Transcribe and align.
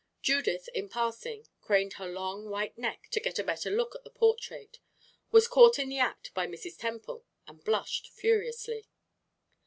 Judith, 0.23 0.67
in 0.73 0.89
passing, 0.89 1.45
craned 1.61 1.93
her 1.99 2.07
long, 2.07 2.49
white 2.49 2.75
neck 2.75 3.07
to 3.11 3.19
get 3.19 3.37
a 3.37 3.43
better 3.43 3.69
look 3.69 3.93
at 3.93 4.03
the 4.03 4.09
portrait, 4.09 4.79
was 5.29 5.47
caught 5.47 5.77
in 5.77 5.89
the 5.89 5.99
act 5.99 6.33
by 6.33 6.47
Mrs. 6.47 6.75
Temple, 6.79 7.23
and 7.45 7.63
blushed 7.63 8.09
furiously. 8.09 8.87